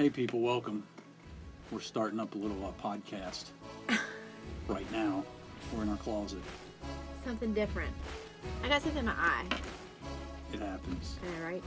[0.00, 0.82] Hey, people, welcome.
[1.70, 3.50] We're starting up a little uh, podcast
[4.66, 5.22] right now.
[5.74, 6.40] We're in our closet.
[7.22, 7.92] Something different.
[8.64, 9.44] I got something in my eye.
[10.54, 11.16] It happens.
[11.22, 11.62] All right.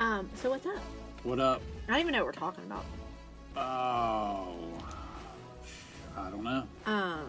[0.00, 0.30] Um.
[0.36, 0.78] So what's up?
[1.24, 1.60] What up?
[1.88, 2.86] I don't even know what we're talking about.
[3.54, 4.56] Oh,
[6.16, 6.64] I don't know.
[6.86, 7.26] Um.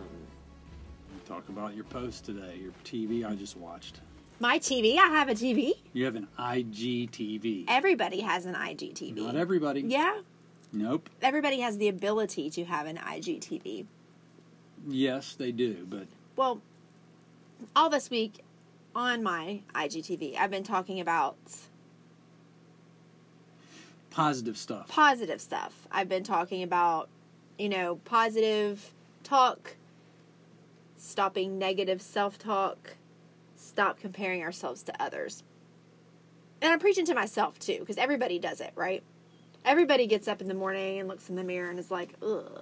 [1.28, 4.00] Talk about your post today, your TV I just watched.
[4.44, 4.98] My TV.
[4.98, 5.72] I have a TV.
[5.94, 7.64] You have an IGTV.
[7.70, 9.16] Everybody has an IGTV.
[9.16, 9.80] Not everybody.
[9.80, 10.20] Yeah.
[10.74, 11.10] Nope.
[11.22, 13.86] Everybody has the ability to have an IGTV.
[14.86, 16.60] Yes, they do, but Well,
[17.74, 18.44] all this week
[18.94, 21.38] on my IGTV, I've been talking about
[24.10, 24.90] positive stuff.
[24.90, 25.88] positive stuff.
[25.90, 27.08] I've been talking about,
[27.58, 28.92] you know, positive
[29.24, 29.78] talk,
[30.98, 32.98] stopping negative self talk,
[33.74, 35.44] stop comparing ourselves to others.
[36.62, 39.02] And I'm preaching to myself too, because everybody does it, right?
[39.66, 42.62] Everybody gets up in the morning and looks in the mirror and is like, ugh.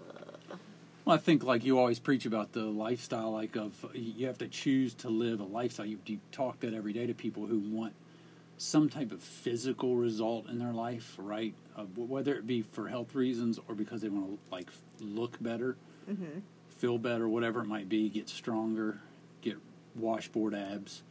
[1.04, 4.48] Well, I think like you always preach about the lifestyle, like of you have to
[4.48, 5.86] choose to live a lifestyle.
[5.86, 7.94] You, you talk that every day to people who want
[8.58, 11.54] some type of physical result in their life, right?
[11.76, 14.70] Uh, whether it be for health reasons or because they want to like
[15.02, 15.76] look better,
[16.70, 19.00] feel better, whatever it might be, get stronger,
[19.96, 21.04] washboard abs.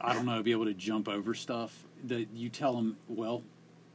[0.00, 1.84] I don't know, be able to jump over stuff.
[2.04, 3.42] That you tell them, well,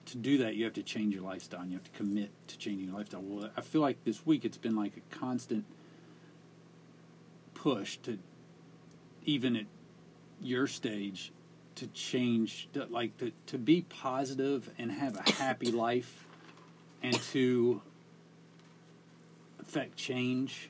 [0.06, 1.62] to do that, you have to change your lifestyle.
[1.62, 3.22] And you have to commit to changing your lifestyle.
[3.22, 5.66] Well, I feel like this week it's been like a constant
[7.54, 8.18] push to,
[9.26, 9.66] even at
[10.42, 11.32] your stage,
[11.76, 16.26] to change, to, like to, to be positive and have a happy life,
[17.04, 17.82] and to
[19.62, 20.70] affect change,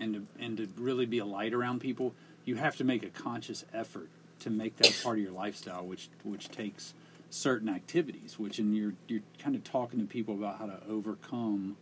[0.00, 2.14] and to, and to really be a light around people.
[2.44, 4.08] You have to make a conscious effort
[4.40, 6.94] to make that part of your lifestyle, which which takes
[7.28, 11.76] certain activities, which and you're you're kind of talking to people about how to overcome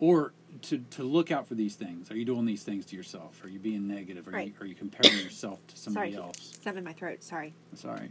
[0.00, 2.10] or to, to look out for these things.
[2.10, 3.42] Are you doing these things to yourself?
[3.44, 4.26] Are you being negative?
[4.28, 4.48] Are Right.
[4.48, 6.58] you are you comparing yourself to somebody Sorry, else?
[6.62, 7.22] something in my throat.
[7.22, 7.52] Sorry.
[7.84, 8.10] Right.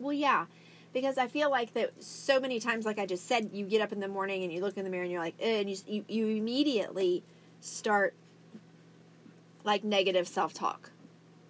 [0.00, 0.46] Well, yeah,
[0.92, 3.92] because I feel like that so many times, like I just said, you get up
[3.92, 5.76] in the morning and you look in the mirror and you're like, eh, and you
[5.86, 7.22] you, you immediately
[7.60, 8.14] start
[9.64, 10.90] like negative self talk.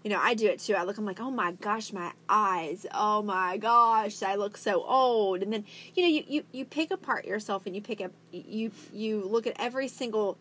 [0.02, 0.75] You know, I do it too.
[0.75, 2.86] I look, I'm like, oh my gosh, my eyes.
[2.92, 5.42] Oh my gosh, I look so old.
[5.42, 5.64] And then,
[5.94, 9.47] you know, you, you, you pick apart yourself and you pick up, you, you look
[9.47, 10.36] at every single,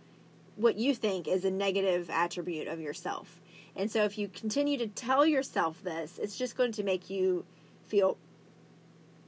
[0.58, 3.40] what you think is a negative attribute of yourself.
[3.76, 7.46] And so if you continue to tell yourself this, it's just going to make you
[7.88, 8.18] feel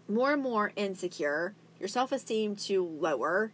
[0.08, 3.54] more and more insecure, your self esteem to lower,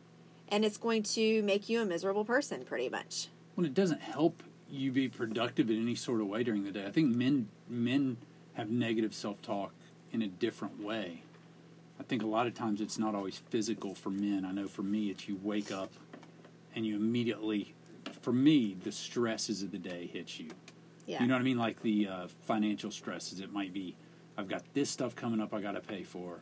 [0.49, 3.27] and it's going to make you a miserable person pretty much.
[3.55, 6.85] Well, it doesn't help you be productive in any sort of way during the day.
[6.85, 8.17] I think men men
[8.53, 9.73] have negative self talk
[10.11, 11.23] in a different way.
[11.99, 14.43] I think a lot of times it's not always physical for men.
[14.45, 15.91] I know for me, it's you wake up
[16.75, 17.73] and you immediately,
[18.21, 20.49] for me, the stresses of the day hits you.
[21.05, 21.21] Yeah.
[21.21, 21.57] You know what I mean?
[21.59, 23.39] Like the uh, financial stresses.
[23.39, 23.95] It might be,
[24.37, 26.39] I've got this stuff coming up I got to pay for.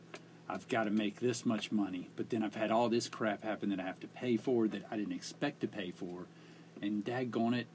[0.48, 2.10] I've got to make this much money.
[2.16, 4.84] But then I've had all this crap happen that I have to pay for that
[4.90, 6.26] I didn't expect to pay for.
[6.82, 7.68] And daggone it,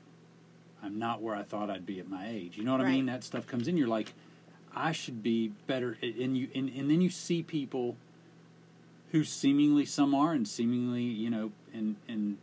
[0.84, 2.56] I'm not where I thought I'd be at my age.
[2.58, 3.06] You know what I mean?
[3.06, 3.76] That stuff comes in.
[3.76, 4.12] You're like,
[4.74, 5.96] I should be better.
[6.02, 7.96] And you and, and then you see people
[9.12, 12.36] who seemingly some are and seemingly you know and and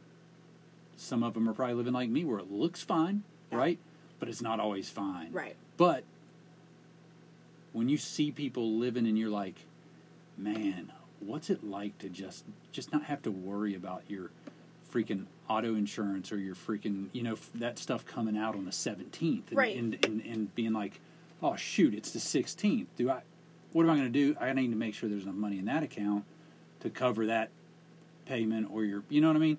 [0.95, 3.57] some of them are probably living like me where it looks fine, Yeah.
[3.57, 3.79] right?
[4.19, 5.31] But it's not always fine.
[5.31, 5.55] Right.
[5.77, 6.03] But
[7.73, 9.55] when you see people living and you're like,
[10.37, 14.29] man, what's it like to just just not have to worry about your
[14.93, 18.71] freaking auto insurance or your freaking you know f- that stuff coming out on the
[18.71, 19.75] 17th and, Right.
[19.75, 20.99] and, and, and being like
[21.43, 23.21] oh shoot it's the 16th do i
[23.73, 25.65] what am i going to do i need to make sure there's enough money in
[25.65, 26.23] that account
[26.79, 27.49] to cover that
[28.25, 29.57] payment or your you know what i mean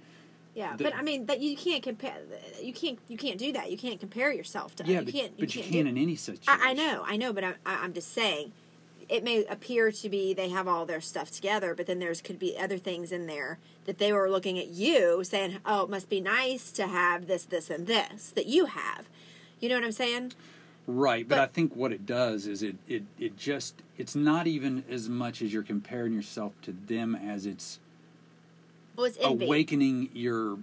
[0.55, 2.19] Yeah, The- but I mean that you can't compare.
[2.63, 2.99] You can't.
[3.09, 3.71] You can't do that.
[3.73, 4.85] You can't compare yourself to.
[4.85, 5.33] yeah you but, can't.
[5.39, 7.55] but you can't can do- in any situation I, I know, I know, but I'm,
[7.65, 8.53] I- I'm just saying,
[9.13, 12.39] it may appear to be they have all their stuff together, but then there's could
[12.39, 16.09] be other things in there that they were looking at you saying, "Oh, it must
[16.09, 19.09] be nice to have this, this, and this that you have."
[19.61, 20.33] You know what I'm saying?
[20.87, 24.47] Right, but, But- I think what it does is it, it it just it's not
[24.47, 27.79] even as much as you're comparing yourself to them as it's
[28.97, 30.59] Well, it's awakening your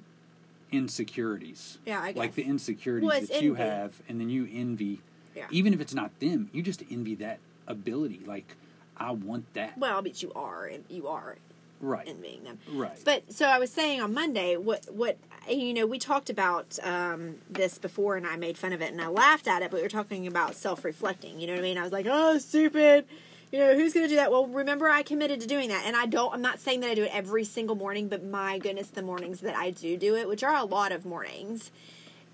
[0.71, 1.77] insecurities.
[1.85, 2.17] Yeah, I guess.
[2.17, 5.01] Like the insecurities Well, that you have and then you envy
[5.35, 5.47] Yeah.
[5.51, 7.39] even if it's not them, you just envy that
[7.69, 8.21] ability.
[8.25, 8.55] Like
[8.97, 9.77] I want that.
[9.77, 11.37] Well, but you are, and you are
[11.79, 12.07] right.
[12.07, 12.59] envying them.
[12.71, 12.99] Right.
[13.05, 15.17] But so I was saying on Monday, what what
[15.49, 19.01] you know, we talked about um, this before, and I made fun of it, and
[19.01, 19.71] I laughed at it.
[19.71, 21.39] But we were talking about self reflecting.
[21.39, 21.77] You know what I mean?
[21.77, 23.05] I was like, "Oh, stupid,"
[23.51, 24.31] you know, who's going to do that?
[24.31, 25.85] Well, remember, I committed to doing that.
[25.85, 28.59] And I don't, I'm not saying that I do it every single morning, but my
[28.59, 31.71] goodness, the mornings that I do do it, which are a lot of mornings,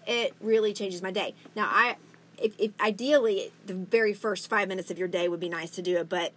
[0.06, 1.34] it really changes my day.
[1.56, 1.96] Now, I,
[2.42, 5.82] if, if ideally, the very first five minutes of your day would be nice to
[5.82, 6.34] do it, but,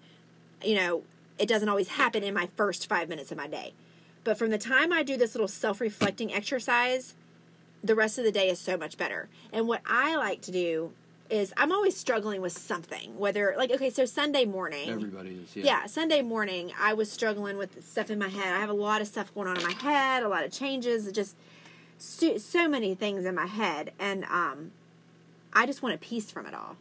[0.62, 1.02] you know,
[1.38, 3.72] it doesn't always happen in my first five minutes of my day.
[4.24, 7.14] But from the time I do this little self reflecting exercise,
[7.82, 9.28] the rest of the day is so much better.
[9.52, 10.92] And what I like to do
[11.30, 14.88] is I'm always struggling with something, whether like okay, so Sunday morning.
[14.88, 15.56] Everybody is.
[15.56, 15.64] Yeah.
[15.64, 18.52] Yeah, Sunday morning I was struggling with stuff in my head.
[18.54, 21.10] I have a lot of stuff going on in my head, a lot of changes,
[21.12, 21.36] just
[21.98, 24.70] so, so many things in my head, and um,
[25.58, 26.76] I just wanted peace from it all.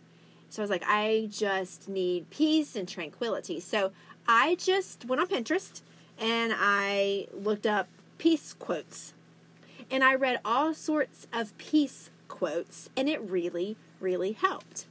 [0.50, 3.60] So I was like, I just need peace and tranquility.
[3.60, 3.92] So
[4.28, 5.82] I just went on Pinterest
[6.20, 7.88] and I looked up
[8.20, 9.14] peace quotes,
[9.90, 14.86] and I read all sorts of peace quotes, and it really, really helped.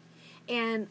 [0.48, 0.88] And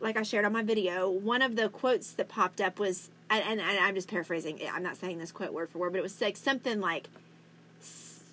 [0.00, 3.42] like I shared on my video, one of the quotes that popped up was, and,
[3.44, 4.60] and, and I'm just paraphrasing.
[4.70, 7.08] I'm not saying this quote word for word, but it was like something like,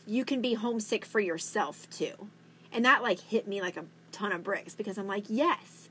[0.05, 2.29] "You can be homesick for yourself too,"
[2.71, 3.85] and that like hit me like a
[4.21, 5.89] ton of bricks because I'm like, yes,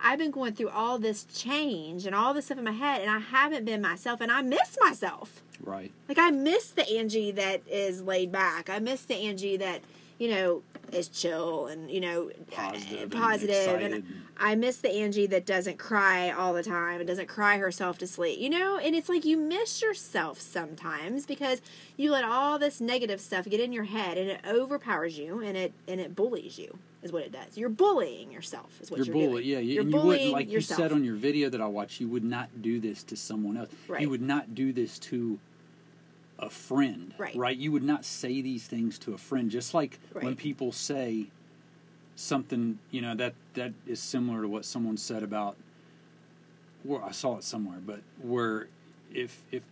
[0.00, 3.10] I've been going through all this change and all this stuff in my head, and
[3.10, 5.42] I haven't been myself, and I miss myself.
[5.62, 5.90] Right.
[6.08, 8.70] Like I miss the Angie that is laid back.
[8.70, 9.80] I miss the Angie that
[10.18, 13.80] you know is chill and you know Positive and positive.
[13.80, 14.04] and.
[14.40, 18.06] I miss the Angie that doesn't cry all the time and doesn't cry herself to
[18.06, 18.38] sleep.
[18.38, 21.60] You know, and it's like you miss yourself sometimes because
[21.96, 25.56] you let all this negative stuff get in your head and it overpowers you and
[25.56, 27.56] it and it bullies you is what it does.
[27.56, 29.46] You're bullying yourself is what You're you're, bully, doing.
[29.46, 29.58] yeah.
[29.58, 30.78] You, You're and you bullying wouldn't, like yourself.
[30.78, 33.56] you said on your video that I watched, you would not do this to someone
[33.56, 33.68] else.
[33.86, 34.00] Right.
[34.00, 35.38] You would not do this to
[36.38, 37.14] a friend.
[37.18, 37.56] Right.
[37.56, 39.50] You would not say these things to a friend.
[39.50, 41.26] Just like when people say
[42.16, 45.56] something, you know, that that is similar to what someone said about.
[46.84, 48.68] Well, I saw it somewhere, but where
[49.12, 49.62] if if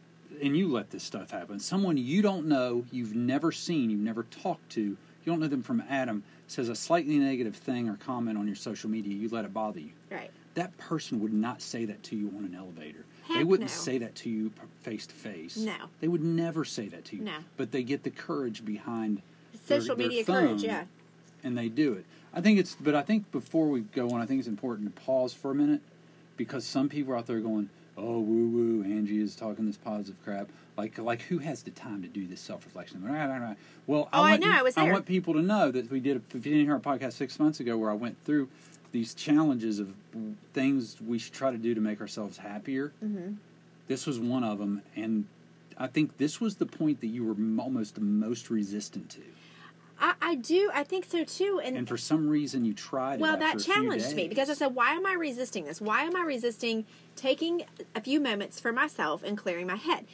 [0.43, 4.25] and you let this stuff happen, someone you don't know, you've never seen, you've never
[4.25, 8.39] talked to, you don't know them from Adam, says a slightly negative thing or comment
[8.39, 10.31] on your social media, you let it bother you right.
[10.55, 13.05] that person would not say that to you on an elevator.
[13.35, 13.77] they wouldn't no.
[13.77, 14.53] say that to you
[14.83, 15.57] face to face.
[15.57, 15.75] No.
[16.01, 17.23] They would never say that to you.
[17.23, 17.37] No.
[17.57, 19.23] But they get the courage behind
[19.65, 20.85] Social their media phone, courage, yeah.
[21.43, 22.05] And they do it.
[22.33, 25.03] I think it's but I think before we go on, I think it's important to
[25.03, 25.81] pause for a minute
[26.37, 30.17] because some people are out there going, Oh woo woo, Angie is talking this positive
[30.25, 30.49] crap.
[30.77, 33.03] Like like who has the time to do this self reflection?
[33.87, 34.85] Well Oh, I want, know, I was there.
[34.85, 36.21] I want people to know that we did.
[36.35, 38.49] If you didn't hear our podcast six months ago, where I went through
[38.93, 39.95] these challenges of
[40.53, 43.35] things we should try to do to make ourselves happier, Mm-hmm.
[43.89, 45.27] this was one of them, and
[45.79, 49.21] I think this was the point that you were almost the most resistant to,
[49.99, 50.71] I, I do.
[50.75, 51.61] I think so too.
[51.65, 53.21] And, and for some reason you tried.
[53.21, 55.65] well, it that after a few challenged me because I said, "Why am I resisting
[55.65, 55.81] this?
[55.81, 56.85] Why am I resisting
[57.15, 57.65] taking
[57.95, 60.07] a few moments for myself and clearing my head?"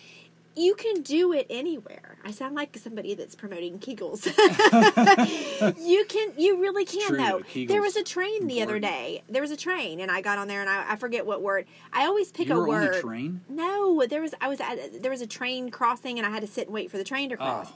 [0.54, 2.18] You can do it anywhere.
[2.22, 4.26] I sound like somebody that's promoting Kegels.
[5.80, 6.34] you can.
[6.36, 7.42] You really can True, though.
[7.54, 7.64] though.
[7.64, 9.22] There was a train the other day.
[9.30, 11.64] There was a train, and I got on there, and I, I forget what word.
[11.92, 12.96] I always pick you a word.
[12.96, 13.40] a train.
[13.48, 16.46] No, there was I was at, there was a train crossing, and I had to
[16.46, 17.70] sit and wait for the train to cross.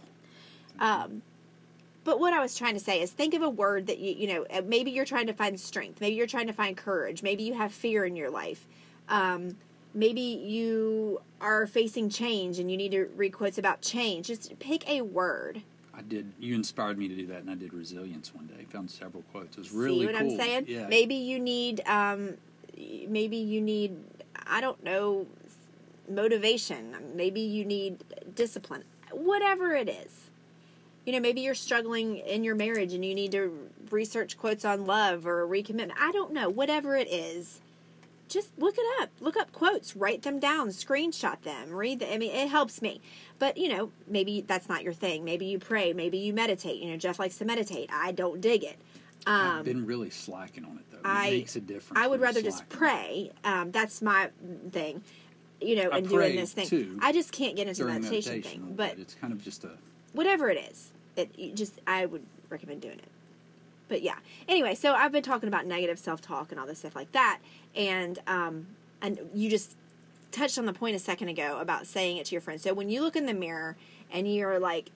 [0.78, 1.22] Oh, Um,
[2.06, 4.32] but what I was trying to say is think of a word that you, you
[4.32, 6.00] know, uh, maybe you're trying to find strength.
[6.00, 7.20] Maybe you're trying to find courage.
[7.20, 8.64] Maybe you have fear in your life.
[9.08, 9.56] Um,
[9.92, 14.28] maybe you are facing change and you need to read quotes about change.
[14.28, 15.62] Just pick a word.
[15.92, 16.32] I did.
[16.38, 18.64] You inspired me to do that, and I did resilience one day.
[18.70, 19.56] Found several quotes.
[19.56, 20.30] It was really See what cool.
[20.30, 20.66] I'm saying?
[20.68, 20.86] Yeah.
[20.86, 22.34] Maybe you need, um,
[23.08, 23.96] maybe you need,
[24.46, 25.26] I don't know,
[26.08, 26.94] motivation.
[27.16, 28.04] Maybe you need
[28.36, 28.84] discipline.
[29.10, 30.25] Whatever it is.
[31.06, 34.84] You know, maybe you're struggling in your marriage and you need to research quotes on
[34.84, 35.92] love or recommitment.
[35.98, 36.48] I don't know.
[36.48, 37.60] Whatever it is,
[38.28, 39.10] just look it up.
[39.20, 42.08] Look up quotes, write them down, screenshot them, read them.
[42.12, 43.00] I mean, it helps me.
[43.38, 45.25] But, you know, maybe that's not your thing.
[45.25, 45.92] Maybe you pray.
[45.92, 46.82] Maybe you meditate.
[46.82, 47.88] You know, Jeff likes to meditate.
[47.92, 48.76] I don't dig it.
[49.26, 50.98] Um, I've been really slacking on it though.
[50.98, 52.00] It I- makes a difference.
[52.02, 53.30] I would rather just pray.
[53.44, 54.30] Um, that's my
[54.70, 55.02] thing.
[55.60, 56.98] You know, I and doing this thing.
[57.00, 58.75] I just can't get into the meditation, meditation, thing.
[58.76, 59.70] But it's kind of just a
[60.12, 63.08] whatever it is, it just I would recommend doing it.
[63.88, 64.16] But yeah.
[64.49, 67.38] Anyway, so I've been talking about negative self talk and all this stuff like that,
[67.75, 68.66] and um,
[69.00, 69.76] and you just
[70.32, 72.62] touched on the point a second ago about saying it to your friends.
[72.62, 73.76] So when you look in the mirror
[74.12, 74.90] and you're like,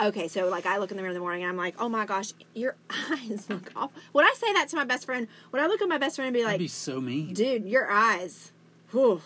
[0.00, 1.88] okay, so like I look in the mirror in the morning and I'm like, oh
[1.88, 3.92] my gosh, your eyes look awful.
[4.12, 5.28] Would I say that to my best friend?
[5.52, 7.32] Would I look at my best friend and be that'd like, be so mean.
[7.32, 8.52] dude, your eyes.
[8.90, 9.22] Whew.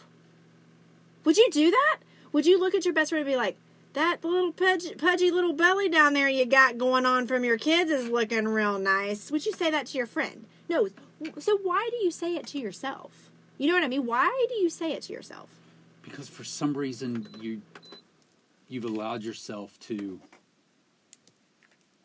[1.25, 1.99] Would you do that?
[2.33, 3.57] Would you look at your best friend and be like,
[3.97, 7.91] that little pudgy, pudgy little belly down there you got going on from your kids
[7.91, 9.31] is looking real nice?
[9.31, 10.47] Would you say that to your friend?
[10.69, 10.89] No.
[11.39, 13.31] So why do you say it to yourself?
[13.59, 14.07] You know what I mean?
[14.07, 15.51] Why do you say it to yourself?
[16.07, 17.61] because for some reason you
[18.69, 20.21] you've allowed yourself to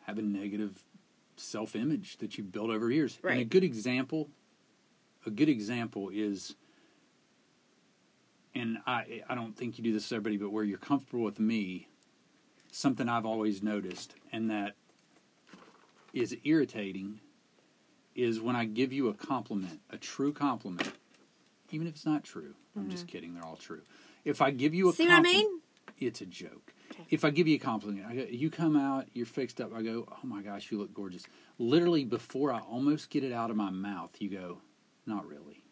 [0.06, 0.84] have a negative
[1.38, 3.18] self-image that you've built over years.
[3.22, 3.34] Right.
[3.34, 4.30] And a good example,
[5.26, 6.56] a good example is,
[8.56, 11.40] and I I don't think you do this to everybody, but where you're comfortable with
[11.40, 11.88] me,
[12.72, 14.76] something I've always noticed, and that
[16.14, 17.20] is irritating,
[18.16, 20.92] is when I give you a compliment, a true compliment,
[21.72, 22.56] even if it's not true.
[22.76, 23.82] I'm just kidding; they're all true.
[24.26, 24.98] If I give you a Mm-hmm.
[24.98, 25.62] See what I compliment, mean?
[26.08, 26.74] it's a joke.
[26.92, 27.04] Okay.
[27.10, 29.74] If I give you a compliment, I go, you come out, you're fixed up.
[29.74, 31.24] I go, oh my gosh, you look gorgeous.
[31.58, 34.60] Literally, before I almost get it out of my mouth, you go,
[35.06, 35.64] not really,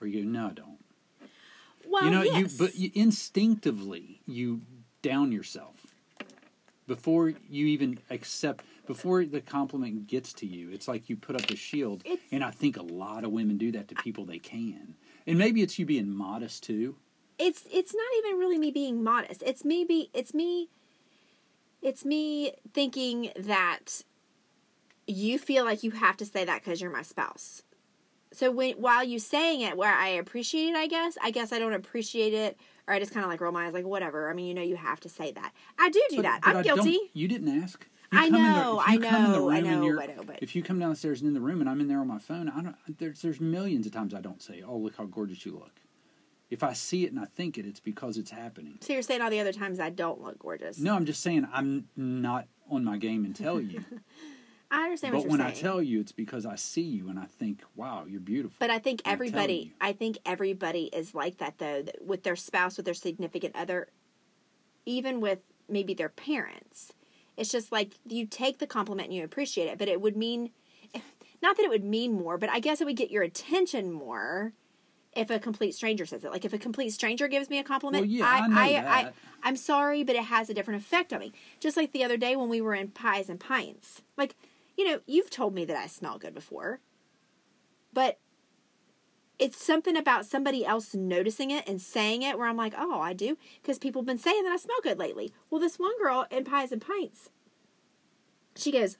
[0.00, 0.83] or you go, no, I don't.
[1.88, 2.36] Well, you know, yes.
[2.52, 4.62] you but you, instinctively you
[5.02, 5.86] down yourself
[6.86, 8.64] before you even accept.
[8.86, 12.44] Before the compliment gets to you, it's like you put up a shield, It's- and
[12.44, 14.94] I think a lot of women do that to people they can.
[15.26, 16.96] And maybe it's you being modest too.
[17.38, 19.42] it's it's not even really me being modest.
[19.44, 20.68] It's me be it's me
[21.82, 24.02] it's me thinking that
[25.06, 27.62] you feel like you have to say that because you're my spouse.
[28.34, 31.58] So when while you saying it, where I appreciate it, I guess I guess I
[31.58, 34.28] don't appreciate it, or I just kind of like roll my eyes, like whatever.
[34.30, 35.52] I mean, you know, you have to say that.
[35.78, 36.40] I do do But- that.
[36.42, 36.98] but I'm guilty.
[37.12, 37.86] You didn't ask.
[38.12, 40.78] You I in the- know, I know, I know, I know, but- if you come
[40.78, 42.76] downstairs and in the room and I'm in there on my phone, I don't.
[42.98, 45.80] There's there's millions of times I don't say, "Oh, look how gorgeous you look."
[46.50, 48.78] If I see it and I think it, it's because it's happening.
[48.82, 50.78] So you're saying all the other times I don't look gorgeous?
[50.78, 53.84] No, I'm just saying I'm not on my game and tell you.
[54.70, 55.50] I understand but what you're when saying.
[55.50, 58.70] I tell you, it's because I see you and I think, "Wow, you're beautiful." But
[58.70, 59.70] I think I'm everybody, you.
[59.80, 63.88] I think everybody is like that though, that with their spouse, with their significant other,
[64.86, 66.92] even with maybe their parents.
[67.36, 70.50] It's just like you take the compliment and you appreciate it, but it would mean,
[71.42, 74.52] not that it would mean more, but I guess it would get your attention more
[75.16, 76.30] if a complete stranger says it.
[76.30, 79.12] Like if a complete stranger gives me a compliment, Well, yeah, I I.
[79.42, 81.32] I, am sorry, but it has a different effect on me.
[81.60, 84.02] Just like the other day when we were in Pies and Pints.
[84.16, 84.34] Like,
[84.76, 86.80] you know, you've told me that I smell good before,
[87.92, 88.18] but
[89.38, 93.12] it's something about somebody else noticing it and saying it where I'm like, oh, I
[93.12, 93.36] do.
[93.60, 95.32] Because people have been saying that I smell good lately.
[95.50, 97.30] Well, this one girl in Pies and Pints,
[98.54, 98.96] she goes,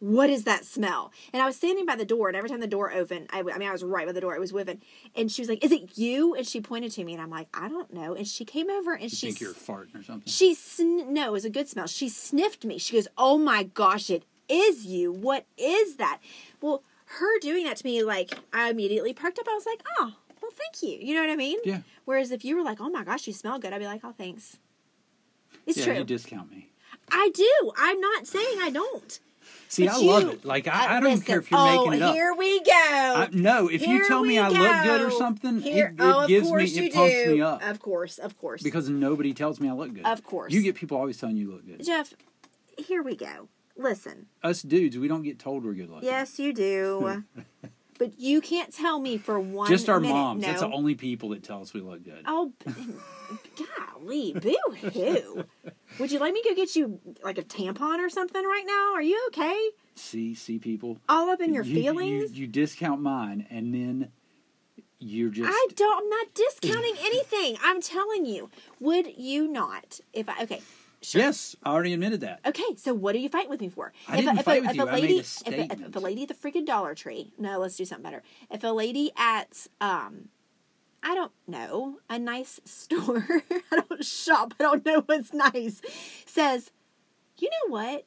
[0.00, 1.12] what is that smell?
[1.32, 3.58] And I was standing by the door, and every time the door opened, I, I
[3.58, 4.34] mean, I was right by the door.
[4.34, 4.80] It was Wiven,
[5.16, 7.48] and she was like, "Is it you?" And she pointed to me, and I'm like,
[7.54, 10.30] "I don't know." And she came over, and you she think you're farting or something?
[10.30, 11.86] she sn- no, it was a good smell.
[11.86, 12.76] She sniffed me.
[12.76, 15.12] She goes, "Oh my gosh, it is you.
[15.12, 16.20] What is that?"
[16.60, 19.48] Well, her doing that to me, like I immediately perked up.
[19.48, 21.58] I was like, "Oh, well, thank you." You know what I mean?
[21.64, 21.80] Yeah.
[22.04, 24.14] Whereas if you were like, "Oh my gosh, you smell good," I'd be like, "Oh,
[24.16, 24.58] thanks."
[25.66, 25.94] It's yeah, true.
[25.94, 26.68] you discount me.
[27.10, 27.72] I do.
[27.76, 29.20] I'm not saying I don't.
[29.68, 30.44] See, But I love it.
[30.44, 32.14] Like uh, I, I don't listen, care if you're oh, making it up.
[32.14, 32.72] Here we go.
[32.72, 36.04] I, no, if Here you tell me I look good or something, Here- it, it
[36.04, 37.34] oh, gives me, it pumps do.
[37.34, 37.62] me up.
[37.62, 38.62] Of course, of course.
[38.62, 40.06] because nobody tells me I look good.
[40.06, 40.52] Of course.
[40.52, 41.84] You get people always telling you look good.
[41.84, 42.14] Jeff,
[42.78, 43.48] here we go.
[43.76, 44.26] Listen.
[44.42, 46.08] Us dudes, we don't get told we're good looking.
[46.08, 47.24] Yes, you do.
[47.98, 50.14] but you can't tell me for one Just our minute.
[50.14, 50.42] moms.
[50.42, 50.48] No.
[50.48, 52.22] That's the only people that tell us we look good.
[52.26, 52.52] Oh,
[53.56, 54.56] golly, boo
[54.92, 55.44] hoo.
[55.98, 58.92] Would you let me go get you like a tampon or something right now?
[58.94, 59.70] Are you okay?
[59.94, 60.98] See, see people.
[61.08, 62.32] All up in your You- you- feelings?
[62.38, 64.10] You, discount mine, and then
[64.98, 65.50] you're just.
[65.52, 66.02] I don't.
[66.04, 67.56] I'm not discounting anything.
[67.62, 68.50] I'm telling you.
[68.80, 70.00] Would you not?
[70.12, 70.62] If I okay,
[71.04, 71.20] sure.
[71.20, 72.40] Yes, I already admitted that.
[72.46, 73.92] Okay, so what are you fighting with me for?
[74.08, 74.82] I didn't if, fight a, with if you.
[74.84, 77.32] a I made lady, a if, a, if, a lady at the freaking Dollar Tree,
[77.38, 78.22] no, let's do something better.
[78.50, 80.28] If a lady at, um,
[81.02, 85.80] I don't know, a nice store, I don't shop, I don't know what's nice,
[86.26, 86.70] says,
[87.38, 88.04] you know what?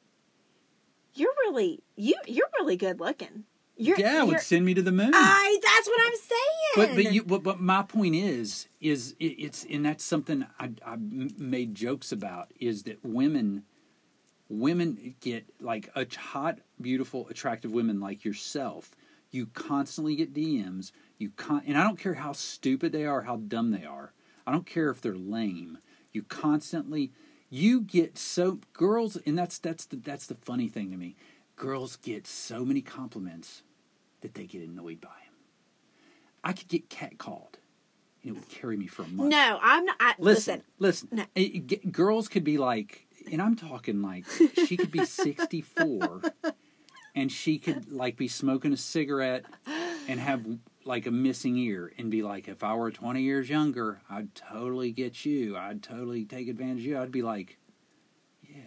[1.14, 2.14] You're really you.
[2.26, 3.44] You're really good looking.
[3.80, 5.12] You're, yeah, you're, would send me to the moon.
[5.14, 5.58] I.
[5.62, 6.48] That's what I'm saying.
[6.76, 10.70] But but you but, but my point is is it, it's and that's something I
[10.84, 13.62] I made jokes about is that women
[14.48, 18.90] women get like a hot beautiful attractive women like yourself
[19.30, 23.36] you constantly get DMs you con- and I don't care how stupid they are how
[23.36, 24.12] dumb they are
[24.46, 25.78] I don't care if they're lame
[26.12, 27.12] you constantly
[27.50, 31.14] you get so girls and that's that's the that's the funny thing to me
[31.56, 33.62] girls get so many compliments
[34.20, 35.34] that they get annoyed by them
[36.44, 37.54] I could get catcalled,
[38.22, 39.28] and it would carry me for a month.
[39.30, 39.96] no, I'm not.
[39.98, 41.08] I, listen, listen.
[41.10, 41.24] No.
[41.34, 44.24] It- get- girls could be like, and I'm talking like
[44.66, 46.22] she could be 64,
[47.16, 49.46] and she could like be smoking a cigarette
[50.08, 50.46] and have
[50.84, 54.92] like a missing ear, and be like, if I were 20 years younger, I'd totally
[54.92, 55.56] get you.
[55.56, 56.98] I'd totally take advantage of you.
[56.98, 57.58] I'd be like,
[58.42, 58.62] yeah,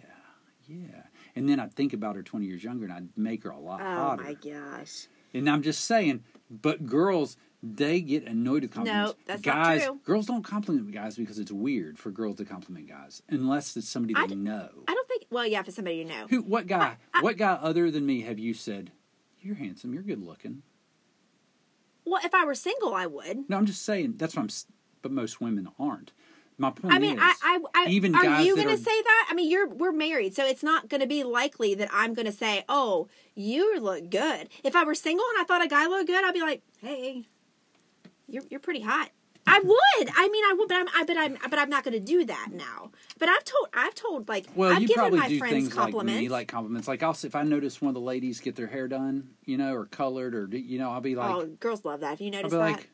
[0.68, 1.02] yeah.
[1.34, 3.80] And then I'd think about her 20 years younger, and I'd make her a lot
[3.80, 4.22] Oh hotter.
[4.22, 5.06] Oh my gosh.
[5.34, 9.12] And I'm just saying, but girls, they get annoyed with compliments.
[9.12, 10.00] No, that's not guys, true.
[10.04, 14.14] girls don't compliment guys because it's weird for girls to compliment guys unless it's somebody
[14.14, 14.68] they I d- know.
[14.88, 15.26] I don't think.
[15.30, 16.26] Well, yeah, for somebody you know.
[16.28, 16.42] Who?
[16.42, 16.96] What guy?
[17.14, 18.90] I- I- what guy other than me have you said?
[19.40, 19.92] You're handsome.
[19.94, 20.62] You're good looking.
[22.04, 23.48] Well, if I were single, I would.
[23.48, 24.14] No, I'm just saying.
[24.16, 24.48] That's what I'm.
[25.02, 26.12] But most women aren't.
[26.62, 29.02] My point I mean, is, I, I, I, even are guys you going to say
[29.02, 29.26] that?
[29.28, 32.26] I mean, you're we're married, so it's not going to be likely that I'm going
[32.26, 35.88] to say, "Oh, you look good." If I were single and I thought a guy
[35.88, 37.26] looked good, I'd be like, "Hey,
[38.28, 39.10] you're you're pretty hot."
[39.44, 40.08] I would.
[40.16, 42.24] I mean, I would, but I'm, I, but I'm, but I'm not going to do
[42.26, 42.92] that now.
[43.18, 45.74] But I've told, I've told, like, Well, I've you given probably my do friends things
[45.74, 46.14] compliments.
[46.14, 46.86] like me, like compliments.
[46.86, 49.74] Like I'll, if I notice one of the ladies get their hair done, you know,
[49.74, 52.14] or colored, or you know, I'll be like, oh, girls love that.
[52.14, 52.56] If you I'll be that?
[52.56, 52.88] like,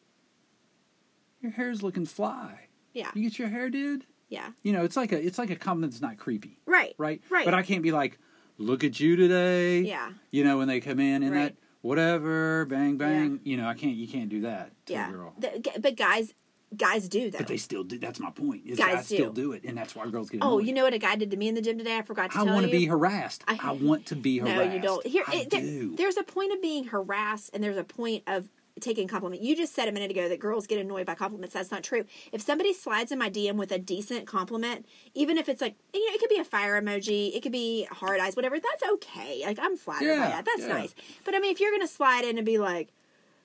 [1.43, 2.68] your hair's looking fly.
[2.93, 4.05] Yeah, You get your hair did.
[4.29, 7.23] yeah, You know, it's like a, it's like a compliment that's not creepy, right, right?
[7.31, 7.45] Right.
[7.45, 8.19] But I can't be like,
[8.59, 9.81] look at you today.
[9.81, 11.43] yeah, You know, when they come in and Right.
[11.55, 13.41] that whatever, bang bang.
[13.45, 15.09] You know, I can't, you can't do that to yeah.
[15.09, 15.35] a girl.
[15.39, 16.35] The- but guys,
[16.77, 17.39] guys do though.
[17.39, 17.99] But they still do.
[17.99, 18.63] That's my point.
[18.67, 19.43] Is Guys guys, still do.
[19.43, 20.41] do it, and that's why girls get.
[20.43, 21.97] oh, you know what a guy did to me in the gym today?
[21.97, 22.51] I forgot to say that.
[22.51, 23.43] I want to be harassed.
[23.49, 24.57] I- I, want to be harassed.
[24.69, 25.07] No, you don't.
[25.07, 25.97] Here, I it, there- do.
[25.97, 28.49] there's a point of being harassed, and there's a point of
[28.81, 29.43] taking compliment.
[29.43, 31.55] You just said a minute ago that girls get annoyed by compliments.
[31.55, 32.05] That's not true.
[32.33, 36.07] If somebody slides in my DM with a decent compliment, even if it's like you
[36.07, 38.57] know, it could be a fire emoji, it could be hard eyes, whatever.
[38.59, 39.43] That's okay.
[39.47, 40.45] Like I'm flattered by that.
[40.45, 40.69] That's yeah.
[40.69, 40.95] nice.
[41.25, 42.89] But I mean, if you're gonna slide in and be like,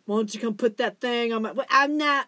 [0.06, 2.28] "Why don't you come put that thing on my?" I'm not.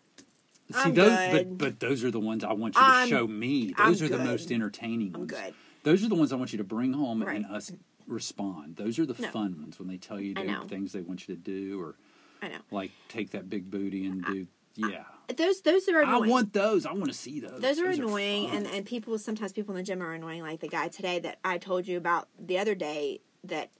[0.72, 1.32] See I'm those, good.
[1.32, 3.74] but but those are the ones I want you to I'm- show me.
[3.78, 5.32] I'm Those are the most entertaining I'm ones.
[5.32, 5.54] good.
[5.84, 7.36] Those are the ones I want you to bring home Right.
[7.36, 7.72] and us
[8.08, 8.76] respond.
[8.76, 9.30] Those are the No.
[9.30, 11.96] fun ones when they tell you I things they want you to do, or
[12.42, 12.58] I know.
[12.72, 14.48] like take that big booty and do.
[14.78, 16.24] Yeah, Those those are annoying.
[16.24, 16.86] I want those.
[16.86, 17.62] I want to see those.
[17.62, 18.58] Those are annoying, fun.
[18.58, 20.42] and, and people sometimes people in the gym are annoying.
[20.42, 23.72] Like the guy today that I told you about the other day that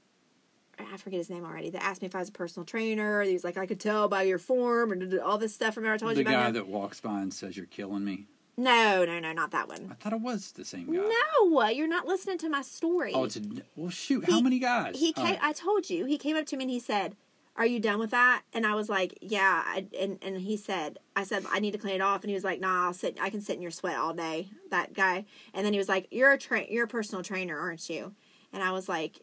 [0.80, 1.70] I forget his name already.
[1.70, 3.22] That asked me if I was a personal trainer.
[3.24, 5.76] He was like, I could tell by your form and all this stuff.
[5.76, 6.54] Remember I told the you about the guy him?
[6.54, 8.28] that walks by and says you're killing me.
[8.58, 9.90] No, no, no, not that one.
[9.92, 11.02] I thought it was the same guy.
[11.42, 13.12] No, you're not listening to my story.
[13.14, 13.42] Oh, it's a
[13.76, 13.90] well.
[13.90, 14.98] Shoot, how many guys?
[14.98, 15.38] he came.
[15.42, 16.06] I told you.
[16.06, 17.18] He came up to me and he said,
[17.56, 21.00] "Are you done with that?" And I was like, "Yeah." I, and and he said,
[21.16, 23.18] "I said I need to clean it off." And he was like, "Nah, I'll sit.
[23.22, 25.26] I can sit in your sweat all day." That guy.
[25.54, 28.14] And then he was like, "You're a tra- You're a personal trainer, aren't you?"
[28.54, 29.22] And I was like,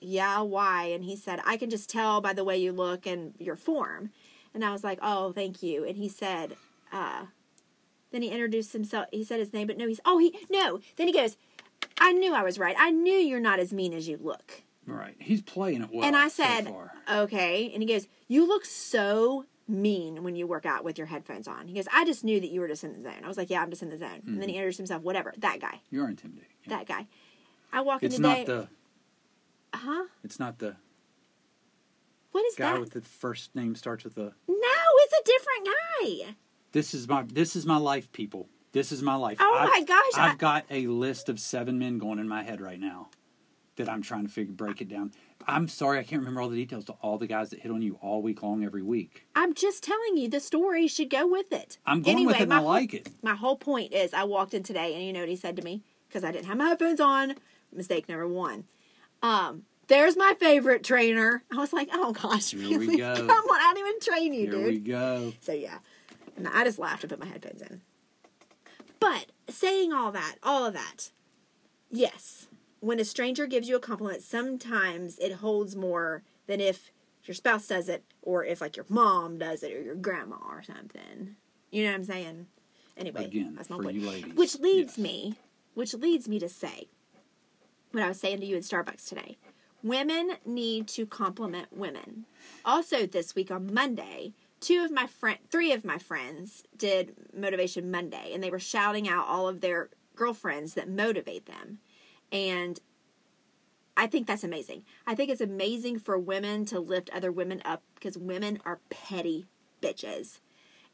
[0.00, 0.40] "Yeah.
[0.40, 3.56] Why?" And he said, "I can just tell by the way you look and your
[3.56, 4.10] form."
[4.54, 6.56] And I was like, "Oh, thank you." And he said,
[6.92, 7.26] uh,
[8.10, 9.06] then he introduced himself.
[9.12, 10.80] He said his name, but no, he's oh he no.
[10.96, 11.36] Then he goes,
[11.98, 12.74] "I knew I was right.
[12.78, 15.14] I knew you're not as mean as you look." Right.
[15.18, 16.04] He's playing it well.
[16.04, 16.92] and I so said, far.
[17.10, 17.70] okay.
[17.72, 21.68] And he goes, you look so mean when you work out with your headphones on.
[21.68, 23.22] He goes, I just knew that you were just in the zone.
[23.24, 24.20] I was like, yeah, I'm just in the zone.
[24.26, 24.58] And then he hmm.
[24.58, 25.32] introduced himself, whatever.
[25.38, 25.80] That guy.
[25.90, 26.78] "You're intimidating." Yeah.
[26.78, 27.06] That guy.
[27.72, 28.44] I walk It's in not today.
[28.52, 28.68] the.
[29.78, 30.04] huh?
[30.24, 30.76] It's not the
[32.32, 32.62] What is that?
[32.62, 32.80] guy that?
[32.80, 34.32] with the first name starts with a.
[34.48, 34.56] no,
[34.98, 36.36] it's a different guy.
[36.72, 38.48] This is my this is my life, people.
[38.72, 39.38] This is my life.
[39.40, 42.42] Oh I've- my gosh, I- I've got a list of seven men going in my
[42.42, 43.10] head right now
[43.80, 45.12] that I'm trying to figure break it down.
[45.46, 47.82] I'm sorry, I can't remember all the details to all the guys that hit on
[47.82, 49.26] you all week long, every week.
[49.34, 51.78] I'm just telling you, the story should go with it.
[51.86, 53.08] I'm going anyway, with it, and my I like it.
[53.22, 55.62] My whole point is, I walked in today, and you know what he said to
[55.62, 57.34] me because I didn't have my headphones on.
[57.72, 58.64] Mistake number one.
[59.22, 61.42] Um, there's my favorite trainer.
[61.52, 62.96] I was like, oh gosh, Here we really?
[62.98, 63.14] go.
[63.16, 64.66] Come on, I didn't even train you, Here dude.
[64.66, 65.32] we go.
[65.40, 65.78] So yeah,
[66.36, 67.80] and I just laughed and put my headphones in.
[69.00, 71.10] But saying all that, all of that,
[71.90, 72.48] yes,
[72.80, 76.90] when a stranger gives you a compliment, sometimes it holds more than if
[77.24, 80.62] your spouse does it, or if like your mom does it, or your grandma or
[80.62, 81.36] something.
[81.70, 82.46] You know what I'm saying?
[82.96, 83.94] Anyway, Again, that's my point.
[83.96, 84.98] you ladies, Which leads yes.
[84.98, 85.34] me,
[85.74, 86.88] which leads me to say
[87.92, 89.36] what I was saying to you in Starbucks today.
[89.82, 92.26] Women need to compliment women.
[92.64, 97.90] Also, this week on Monday, two of my friend, three of my friends did Motivation
[97.90, 101.78] Monday, and they were shouting out all of their girlfriends that motivate them,
[102.32, 102.80] and
[103.96, 104.84] I think that's amazing.
[105.06, 109.46] I think it's amazing for women to lift other women up because women are petty
[109.82, 110.40] bitches,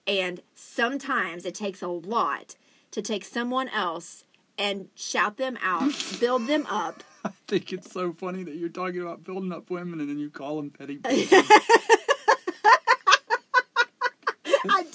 [0.07, 2.57] and sometimes it takes a lot
[2.90, 4.25] to take someone else
[4.59, 7.03] and shout them out, build them up.
[7.25, 10.31] I think it's so funny that you're talking about building up women and then you
[10.31, 11.95] call them petty bitches.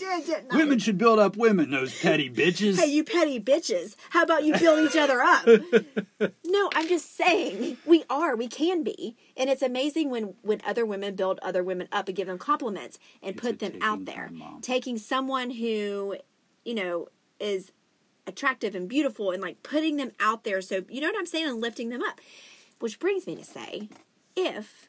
[0.01, 0.57] Did, didn't I?
[0.57, 2.79] women should build up women, those petty bitches.
[2.79, 3.95] Hey, you petty bitches.
[4.09, 5.45] How about you build each other up?
[6.45, 9.15] no, I'm just saying we are, we can be.
[9.37, 12.97] And it's amazing when when other women build other women up and give them compliments
[13.21, 14.31] and It's put them out there.
[14.61, 16.17] Taking someone who,
[16.65, 17.07] you know,
[17.39, 17.71] is
[18.27, 21.47] attractive and beautiful and like putting them out there so you know what I'm saying
[21.47, 22.19] and lifting them up.
[22.79, 23.89] Which brings me to say,
[24.35, 24.87] if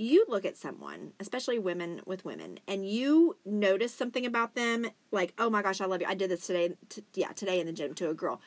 [0.00, 5.34] you look at someone, especially women with women, and you notice something about them, like,
[5.38, 6.06] oh my gosh, I love you.
[6.08, 8.40] I did this today, t- yeah, today in the gym to a girl.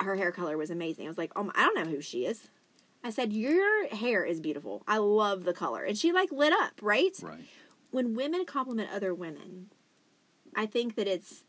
[0.00, 1.06] Her hair color was amazing.
[1.06, 2.48] I was like, oh, my, I don't know who she is.
[3.04, 4.82] I said, your hair is beautiful.
[4.88, 7.16] I love the color, and she like lit up, right?
[7.22, 7.44] Right.
[7.90, 9.68] When women compliment other women,
[10.56, 11.44] I think that it's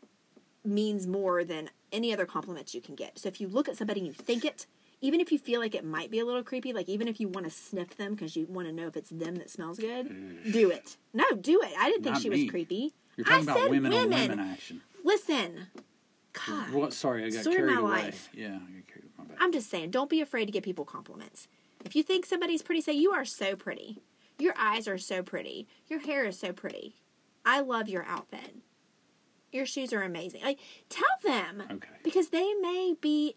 [0.64, 3.18] means more than any other compliments you can get.
[3.18, 4.66] So if you look at somebody and you think it,
[5.00, 7.28] even if you feel like it might be a little creepy, like even if you
[7.28, 10.08] want to sniff them because you want to know if it's them that smells good,
[10.08, 10.52] mm.
[10.52, 10.96] do it.
[11.14, 11.72] No, do it.
[11.78, 12.42] I didn't think Not she me.
[12.44, 12.92] was creepy.
[13.16, 14.12] You're talking I about said women, women.
[14.14, 14.80] on women action.
[15.04, 15.66] Listen,
[16.46, 16.92] God, What?
[16.92, 18.02] Sorry, I got Story of carried my away.
[18.04, 18.28] life.
[18.34, 19.28] Yeah, I got carried away.
[19.38, 21.48] I'm just saying, don't be afraid to give people compliments.
[21.84, 23.98] If you think somebody's pretty, say you are so pretty.
[24.38, 25.66] Your eyes are so pretty.
[25.88, 26.94] Your hair is so pretty.
[27.44, 28.56] I love your outfit.
[29.52, 30.42] Your shoes are amazing.
[30.42, 30.58] Like
[30.88, 31.88] tell them Okay.
[32.04, 33.34] because they may be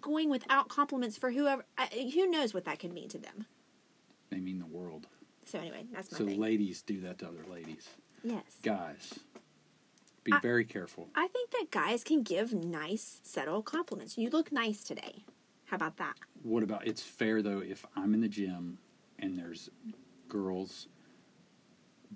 [0.00, 1.64] going without compliments for whoever.
[1.76, 3.46] Uh, who knows what that could mean to them.
[4.30, 5.06] They mean the world.
[5.44, 6.38] So anyway, that's my So thing.
[6.40, 7.88] ladies do that to other ladies.
[8.22, 9.18] yes, Guys,
[10.24, 11.08] be I- very careful.
[11.14, 14.18] I think that guys can give nice, subtle compliments.
[14.18, 15.24] You look nice today.
[15.66, 16.14] How about that?
[16.42, 18.78] What about it's fair though if I'm in the gym
[19.18, 19.68] and there's
[20.28, 20.88] girls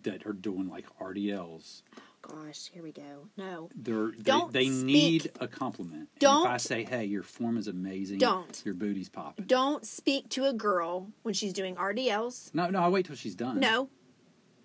[0.03, 1.83] that are doing like RDLs,
[2.23, 3.29] Gosh, here we go.
[3.37, 5.95] No, they're Don't they, they speak- need a compliment.
[6.01, 8.63] And if Don't- I say, "Hey, your form is amazing," Don't.
[8.65, 9.45] your booty's popping.
[9.47, 12.55] don't speak to a girl when she's doing RDLs.
[12.55, 13.59] No, no, I wait till she's done.
[13.61, 13.89] No,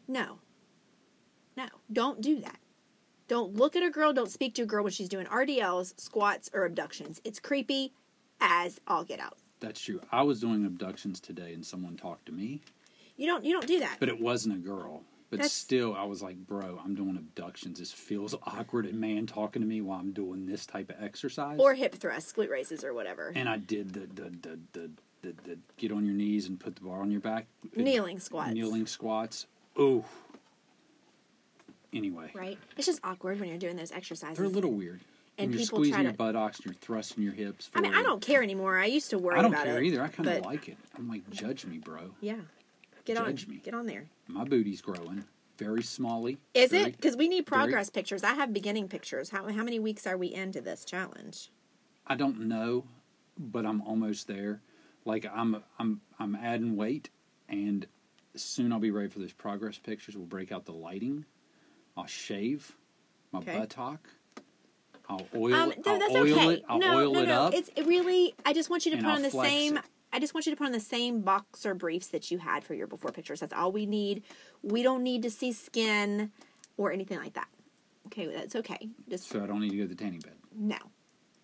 [0.07, 0.37] no,
[1.55, 1.67] no.
[1.91, 2.59] Don't do that.
[3.27, 4.13] Don't look at a girl.
[4.13, 7.19] Don't speak to a girl when she's doing RDLs, squats, or abductions.
[7.25, 7.91] It's creepy
[8.39, 9.37] as all get out.
[9.59, 9.99] that's true.
[10.11, 12.61] I was doing abductions today, and someone talked to me,
[13.17, 13.43] You don't.
[13.43, 13.97] You don't do that.
[13.99, 15.03] but it wasn't a girl.
[15.29, 17.79] But That's- still, I was like, "Bro, I'm doing abductions.
[17.79, 21.59] This feels awkward." A man talking to me while I'm doing this type of exercise.
[21.59, 23.33] or hip thrusts, glute raises, or whatever.
[23.35, 24.89] and I did the the the the,
[25.23, 27.47] the, the get on your knees and put the bar on your back.
[27.75, 28.53] Kneeling squats.
[28.53, 29.47] Kneeling squats.
[29.77, 30.05] Ooh.
[31.93, 32.57] Anyway, Right.
[32.77, 34.37] It's just awkward when you're doing those exercises.
[34.37, 34.99] they're a little weird.
[35.37, 37.69] And you're people squeezing try your to- buttocks, and you're thrusting your hips.
[37.75, 38.77] I mean, I don't care anymore.
[38.77, 39.85] I used to worry I don't care it.
[39.85, 40.01] either.
[40.01, 40.77] I kind of like it.
[40.97, 42.11] I'm like, judge me, bro.
[42.21, 42.35] Yeah.
[43.07, 43.33] Get on.
[43.47, 43.61] me.
[43.63, 44.05] Get on there.
[44.27, 45.23] My booty's growing,
[45.57, 46.37] very smally.
[46.53, 46.97] Is very- it?
[46.97, 48.23] Because we need very- progress pictures.
[48.23, 49.29] I have beginning pictures.
[49.29, 51.49] How how many weeks are we into this challenge?
[52.05, 52.83] I don't know,
[53.37, 54.61] but I'm almost there.
[55.05, 57.09] Like I'm, I'm, I'm adding weight,
[57.47, 57.87] and
[58.35, 60.17] soon I'll be ready for those progress pictures.
[60.17, 61.25] We'll break out the lighting.
[61.95, 62.75] I'll shave
[63.31, 63.57] my Okay.
[63.57, 64.07] buttock.
[65.09, 65.53] I'll oil.
[65.53, 65.85] Um, it.
[65.85, 66.53] no, I'll oil okay.
[66.55, 66.65] it.
[66.67, 67.53] I'll no, oil no, it up.
[67.53, 68.35] It's it really.
[68.45, 69.77] I just want you to put on the same.
[69.77, 69.83] it.
[70.13, 72.73] I just want you to put on the same boxer briefs that you had for
[72.73, 73.39] your before pictures.
[73.41, 74.23] That's all we need.
[74.63, 76.31] We don't need to see skin
[76.77, 77.47] or anything like that.
[78.07, 78.89] Okay, that's okay.
[79.09, 80.33] Just so I don't need to go to the tanning bed.
[80.55, 80.77] no.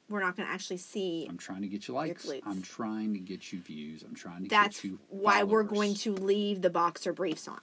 [0.10, 1.26] We're not going to actually see.
[1.30, 2.30] I'm trying to get you likes.
[2.45, 4.04] I'm trying to get you views.
[4.04, 4.99] I'm trying to That's get you.
[5.10, 7.60] why we're going to leave the boxer briefs on.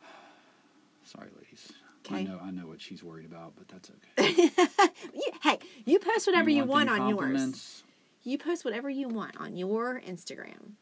[1.04, 1.72] Sorry, ladies.
[2.10, 2.40] I know.
[2.42, 4.50] I know what she's worried about, but that's okay.
[5.12, 7.82] You- hey, you post whatever you, want, them on yours.
[8.26, 10.72] You post whatever you want on your Instagram.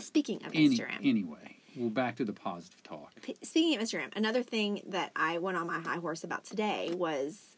[0.00, 3.12] Speaking of Any, Instagram, anyway, well, back to the positive talk.
[3.22, 6.92] P- Speaking of Instagram, another thing that I went on my high horse about today
[6.92, 7.56] was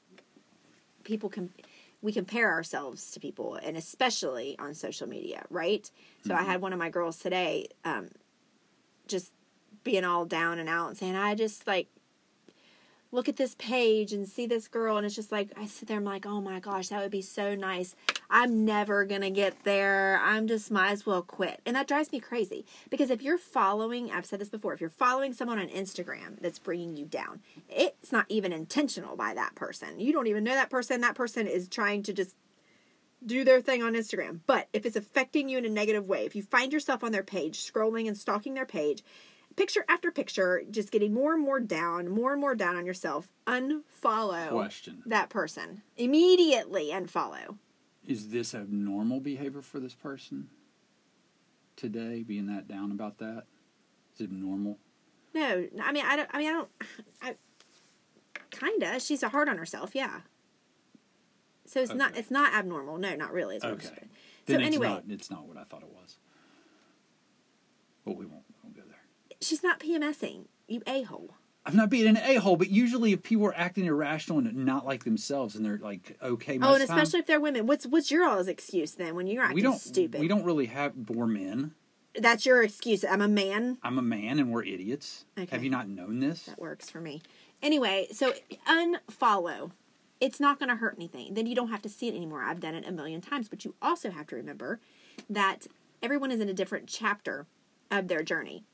[1.04, 1.54] people com-
[2.02, 5.90] we compare ourselves to people, and especially on social media, right?
[6.26, 8.08] So I had one of my girls today, um,
[9.08, 9.32] just
[9.84, 11.88] being all down and out and saying, "I just like
[13.10, 15.96] look at this page and see this girl," and it's just like I sit there,
[15.96, 17.96] I'm like, "Oh my gosh, that would be so nice."
[18.30, 20.20] I'm never gonna get there.
[20.22, 21.60] I'm just might as well quit.
[21.66, 24.88] And that drives me crazy because if you're following, I've said this before, if you're
[24.88, 29.98] following someone on Instagram that's bringing you down, it's not even intentional by that person.
[29.98, 31.00] You don't even know that person.
[31.00, 32.36] That person is trying to just
[33.24, 34.40] do their thing on Instagram.
[34.46, 37.22] But if it's affecting you in a negative way, if you find yourself on their
[37.22, 39.02] page, scrolling and stalking their page,
[39.56, 43.32] picture after picture, just getting more and more down, more and more down on yourself,
[43.46, 45.82] unfollow Question: that person.
[45.96, 47.56] Immediately unfollow.
[48.10, 50.48] Is this a normal behavior for this person
[51.76, 52.24] today?
[52.24, 53.44] Being that down about that?
[54.12, 54.78] Is it normal?
[55.32, 56.28] No, I mean I don't.
[56.32, 56.68] I mean I don't.
[57.22, 57.36] I
[58.50, 58.98] kinda.
[58.98, 59.94] She's hard on herself.
[59.94, 60.22] Yeah.
[61.66, 62.16] So it's not.
[62.16, 62.98] It's not abnormal.
[62.98, 63.60] No, not really.
[63.62, 63.68] Okay.
[63.68, 65.04] Then So it's anyway, not.
[65.08, 66.18] It's not what I thought it was.
[68.04, 68.42] But we won't.
[68.48, 69.36] We won't go there.
[69.40, 70.46] she's not PMSing.
[70.66, 71.34] You a hole.
[71.66, 74.86] I'm not being an a hole, but usually if people are acting irrational and not
[74.86, 77.66] like themselves, and they're like okay, Oh, and the time, especially if they're women.
[77.66, 79.78] What's what's your all's excuse then when you're acting we don't.
[79.78, 80.20] stupid?
[80.20, 80.94] We don't really have.
[81.08, 81.74] We're men.
[82.18, 83.04] That's your excuse.
[83.04, 83.78] I'm a man.
[83.82, 85.26] I'm a man, and we're idiots.
[85.38, 85.48] Okay.
[85.50, 86.44] Have you not known this?
[86.44, 87.22] That works for me.
[87.62, 88.32] Anyway, so
[88.66, 89.70] unfollow.
[90.20, 91.34] It's not going to hurt anything.
[91.34, 92.42] Then you don't have to see it anymore.
[92.42, 94.80] I've done it a million times, but you also have to remember
[95.30, 95.66] that
[96.02, 97.46] everyone is in a different chapter
[97.90, 98.64] of their journey.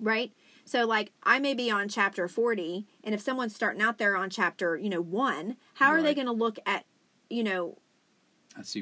[0.00, 0.32] Right?
[0.64, 4.30] So like I may be on chapter 40 and if someone's starting out there on
[4.30, 6.84] chapter, you know, 1, how are they going to look at,
[7.28, 7.78] you know,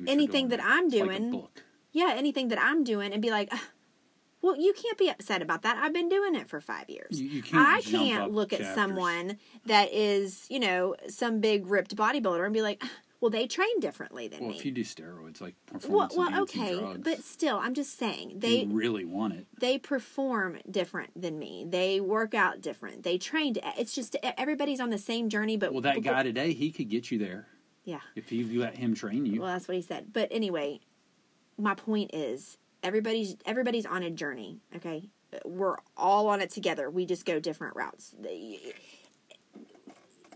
[0.08, 0.60] anything that.
[0.62, 1.30] I'm It's doing-
[1.92, 3.52] yeah, anything that I'm doing and be like,
[4.42, 5.76] well, you can't be upset about that.
[5.76, 7.20] I've been doing it for 5 years.
[7.20, 11.96] You- you can't I can't look at someone that is, you know, some big ripped
[11.96, 12.90] bodybuilder and be like, "Ugh,
[13.22, 14.56] well, they train differently than Well, me.
[14.56, 17.96] if you do steroids, like well, performance well, enhancing okay, drugs, but still, I'm just
[17.96, 19.46] saying they really want it.
[19.60, 21.64] they perform different than me.
[21.68, 23.04] They work out different.
[23.04, 23.54] They train.
[23.62, 25.56] Eh, it's just eh, everybody's on the same journey.
[25.56, 27.46] But Well, that but- guy today, he could get you there
[27.84, 28.00] yeah.
[28.16, 29.40] if you let him train you.
[29.40, 30.12] Well, that's what he said.
[30.12, 30.80] But anyway,
[31.56, 34.62] my point is everybody's everybody's on a journey.
[34.74, 35.10] Okay,
[35.44, 36.90] we're all on it together.
[36.90, 38.16] We just go different routes.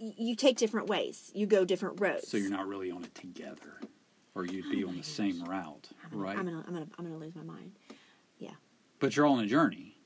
[0.01, 1.31] You- take different ways.
[1.35, 2.29] You go different roads.
[2.29, 3.81] so you're not really on it together,
[4.35, 6.39] or you'd be on the same route, right?
[6.39, 7.73] I'm gonna, I'm gonna, I'm gonna lose my mind.
[8.39, 8.51] Yeah.
[8.99, 9.97] But you're all on a journey.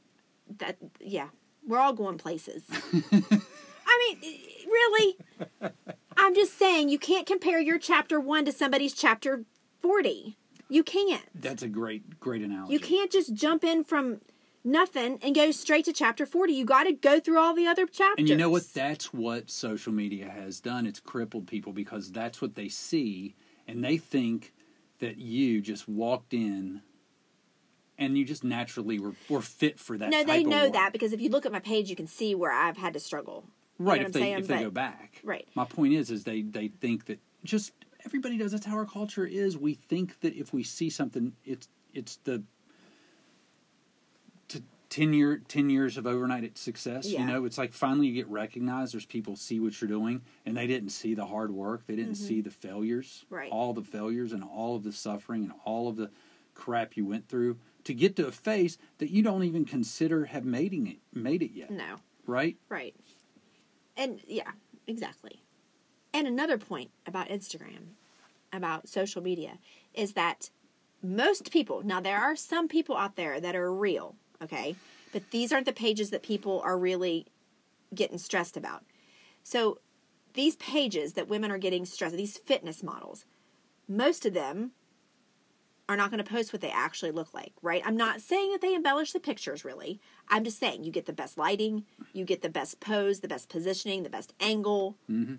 [0.59, 1.29] That, yeah,
[1.67, 2.65] we're all going places.
[3.13, 5.17] I mean, really,
[6.17, 9.45] I'm just saying you can't compare your chapter one to somebody's chapter
[9.81, 10.37] forty.
[10.69, 11.23] You can't.
[11.35, 12.73] That's a great, great analogy.
[12.73, 14.21] You can't just jump in from
[14.65, 16.53] nothing and go straight to chapter 40.
[16.53, 18.17] You got to go through all the other chapters.
[18.19, 18.73] And you know what?
[18.75, 20.87] That's what social media has done.
[20.87, 23.35] It's crippled people because that's what they see,
[23.67, 24.53] and they think
[24.99, 26.83] that you just walked in
[27.99, 30.11] and you just naturally were, were fit for that.
[30.11, 32.07] no, type they of know that because if you look at my page, you can
[32.07, 33.45] see where I've had to struggle.
[33.79, 34.39] You know right if they saying?
[34.39, 35.21] if they But- go back.
[35.23, 35.49] Right.
[35.55, 37.73] My point is, is they they think that just
[38.05, 38.53] everybody does.
[38.53, 39.57] That's how our culture is.
[39.57, 42.43] We think that if we see something, it's it's the
[44.91, 47.07] to ten year ten years of overnight success.
[47.07, 47.21] Yeah.
[47.21, 48.93] You know, it's like finally you get recognized.
[48.95, 51.87] There's people see what you're doing, and they didn't see the hard work.
[51.87, 53.25] They didn't see the failures.
[53.27, 53.35] Mm-hmm.
[53.35, 53.51] Right.
[53.51, 56.11] All the failures and all of the suffering and all of the
[56.55, 60.45] crap you went through to get to a face that you don't even consider have
[60.45, 61.71] mating it made it yet.
[61.71, 62.57] No, Right.
[62.69, 62.95] right.
[63.97, 64.51] And yeah,
[64.87, 65.43] exactly.
[66.13, 67.95] And another point about Instagram,
[68.53, 69.59] about social media,
[69.95, 70.51] is that
[71.03, 74.77] most people, now there are some people out there that are real, okay?
[75.13, 77.27] But these aren't the pages that people are really
[77.95, 78.85] getting stressed about.
[79.43, 79.79] So
[80.35, 83.25] these pages that women are getting stressed, these fitness models,
[83.89, 84.73] most of them
[85.89, 87.83] are not going to post what they actually look like, right?
[87.85, 90.01] I'm not saying that they embellish the pictures really.
[90.29, 93.49] I'm just saying you get the best lighting, you get the best pose, the best
[93.49, 94.97] positioning, the best angle.
[95.11, 95.35] Mm-hmm.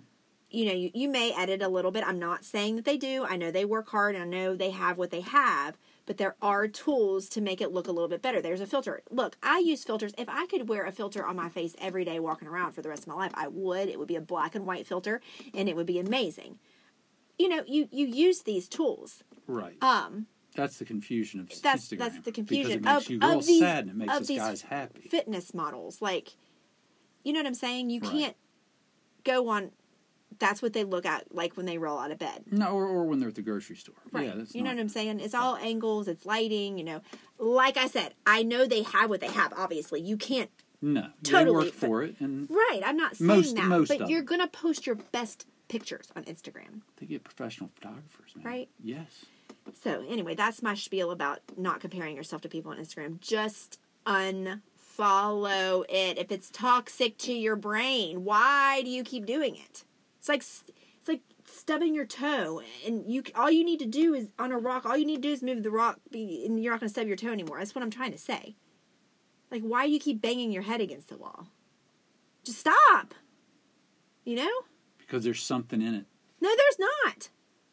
[0.50, 2.06] You know, you, you may edit a little bit.
[2.06, 3.24] I'm not saying that they do.
[3.24, 6.34] I know they work hard and I know they have what they have, but there
[6.42, 8.40] are tools to make it look a little bit better.
[8.42, 9.02] There's a filter.
[9.10, 10.12] Look, I use filters.
[10.18, 12.88] If I could wear a filter on my face every day walking around for the
[12.88, 13.88] rest of my life, I would.
[13.88, 15.20] It would be a black and white filter
[15.54, 16.58] and it would be amazing.
[17.38, 19.22] You know, you you use these tools.
[19.46, 19.76] Right.
[19.82, 21.98] Um That's the confusion of that's Instagram.
[21.98, 25.00] that's the confusion of, you of these sad and of these guys happy.
[25.08, 26.02] fitness models.
[26.02, 26.36] Like,
[27.24, 27.90] you know what I'm saying?
[27.90, 28.10] You Right.
[28.12, 28.36] can't
[29.24, 29.70] go on.
[30.38, 32.44] That's what they look at like when they roll out of bed.
[32.50, 33.94] No, or, or when they're at the grocery store.
[34.12, 34.26] Right.
[34.26, 35.20] Yeah, that's you know not- what I'm saying?
[35.20, 37.00] It's all angles, it's lighting, you know.
[37.38, 40.00] Like I said, I know they have what they have, obviously.
[40.00, 43.66] You can't No, Totally, work for it, and Right, I'm not saying Most- that.
[43.66, 46.82] most but you're gonna post your best pictures on Instagram.
[46.96, 48.44] they get professional photographers, man.
[48.44, 48.68] Right.
[48.82, 49.24] Yes.
[49.84, 53.20] So anyway, that's my spiel about not comparing yourself to people on Instagram.
[53.20, 53.78] Just
[54.98, 58.24] unfollow it if it's toxic to your brain.
[58.24, 59.84] Why do you keep doing it?
[60.22, 60.44] It's like
[61.00, 64.56] it's like stubbing your toe, and you all you need to do is on a
[64.56, 64.86] rock.
[64.86, 66.92] All you need to do is move the rock, be, and you're not going to
[66.92, 67.58] stub your toe anymore.
[67.58, 68.54] That's what I'm trying to say.
[69.50, 71.48] Like, why do you keep banging your head against the wall?
[72.44, 73.16] Just stop.
[74.24, 74.50] You know?
[74.96, 76.04] Because there's something in it.
[76.40, 77.30] No, there's not.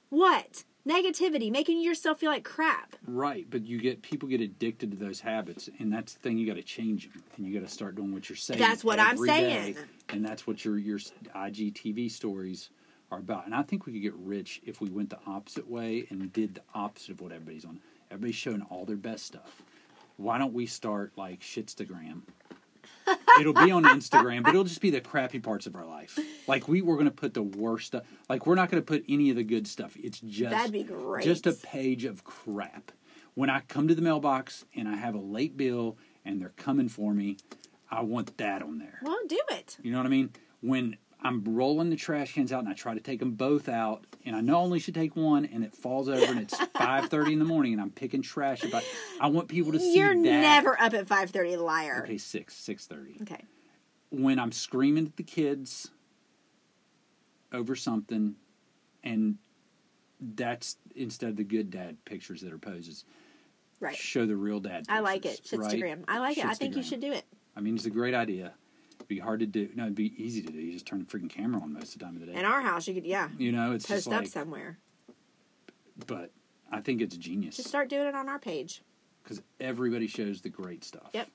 [0.10, 0.64] What?
[0.90, 2.96] Negativity, making yourself feel like crap.
[3.06, 6.38] Right, but you get people get addicted to those habits, and that's the thing.
[6.38, 8.60] You got to change them, and you got to start doing what you're saying.
[8.60, 9.76] That's what I'm every day, saying.
[10.10, 12.70] and that's what your your IGTV stories
[13.12, 13.46] are about.
[13.46, 16.56] And I think we could get rich if we went the opposite way and did
[16.56, 17.80] the opposite of what everybody's on.
[18.10, 19.62] Everybody's showing all their best stuff.
[20.18, 22.22] Why don't we start like Shitstagram?
[23.40, 26.18] It'll be on Instagram, but it'll just be the crappy parts of our life.
[26.48, 28.04] Like we we're gonna put the worst stuff.
[28.28, 29.96] Like we're not gonna put any of the good stuff.
[29.98, 31.24] It's just That'd be great.
[31.24, 32.92] Just a page of crap.
[33.36, 36.90] When I come to the mailbox and I have a late bill and they're coming
[36.90, 37.38] for me,
[37.90, 39.00] I want that on there.
[39.02, 39.78] Well, do it.
[39.82, 40.32] You know what I mean?
[40.62, 44.06] When I'm rolling the trash cans out and I try to take them both out,
[44.26, 47.10] and I know I only should take one, and it falls over, and it's five
[47.10, 48.84] thirty in the morning, and I'm picking trash about.
[49.20, 50.22] I want people to see You're that.
[50.22, 52.04] never up at 5:30, liar.
[52.06, 52.18] okay.
[52.18, 53.18] Six six thirty.
[53.22, 53.44] Okay.
[54.12, 55.92] When I'm screaming at the kids
[57.52, 58.36] over something,
[59.04, 59.36] and
[60.22, 63.04] that's instead of the good dad pictures that are poses.
[63.82, 63.96] Right.
[63.96, 64.86] Show the real dad.
[64.90, 65.42] I like it.
[65.42, 66.00] pictures, right?
[66.08, 66.46] I like it.
[66.46, 67.24] I think you should do it.
[67.56, 68.54] I mean, it's a great idea.
[69.08, 69.70] Be hard to do.
[69.76, 70.60] No, it'd be easy to do.
[70.60, 72.38] You just turn the freaking camera on most of the time of the day.
[72.38, 74.20] In our house, you could yeah you know, it's post just like.
[74.22, 74.78] up somewhere.
[76.06, 76.32] But
[76.72, 78.84] I think it's genius Just start doing it on our page.
[79.24, 81.10] because everybody shows the great stuff.
[81.14, 81.30] Yep.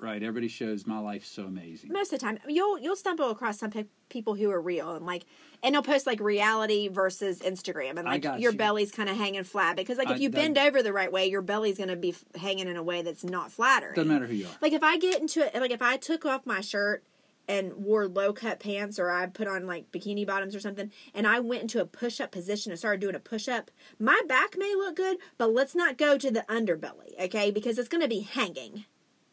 [0.00, 0.22] Right.
[0.22, 1.92] Everybody shows my life's so amazing.
[1.92, 5.04] Most of the time, you'll you'll stumble across some pe- people who are real and
[5.04, 5.24] like,
[5.62, 8.58] and they'll post like reality versus Instagram, and I like your you.
[8.58, 11.12] belly's kind of hanging flat because like if I- you that- bend over the right
[11.12, 13.94] way, your belly's going to be f- hanging in a way that's not flattering.
[13.94, 14.56] Doesn't matter who you are.
[14.62, 17.04] Like if I get into it, like if I took off my shirt
[17.48, 21.26] and wore low cut pants or I put on like bikini bottoms or something and
[21.26, 24.56] I went into a push up position and started doing a push up, my back
[24.56, 27.50] may look good, but let's not go to the underbelly, okay?
[27.50, 28.84] Because it's going to be hanging.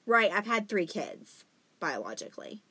[0.07, 0.31] Right?
[0.31, 1.45] I've had 3 kids
[1.79, 2.63] biologically.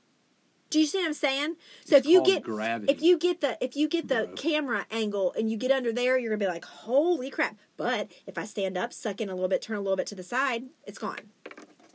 [0.70, 1.57] Do you see what I'm saying?
[1.85, 2.92] So It's if you get gravity.
[2.92, 4.35] if you get the if you get the Bro.
[4.35, 7.57] camera angle and you get under there, you're gonna be like, holy crap!
[7.77, 10.16] But if I stand up, suck in a little bit, turn a little bit to
[10.16, 11.20] the side, it's gone.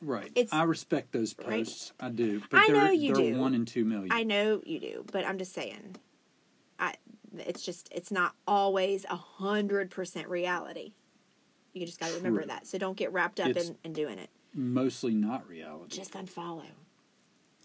[0.02, 0.32] Right.
[0.36, 1.66] It's- I respect those Right.
[1.66, 1.92] posts.
[2.00, 2.42] I do.
[2.50, 3.38] But I they're, know you they're do.
[3.40, 4.10] one in two million.
[4.12, 5.98] I know you do, but I'm just saying,
[6.80, 6.94] I
[7.40, 10.94] it's just it's not always a hundred percent reality.
[11.74, 12.68] You just got to remember that.
[12.68, 14.30] So don't get wrapped up It's- in, in doing it.
[14.54, 15.96] Mostly not reality.
[15.96, 16.66] Just unfollow.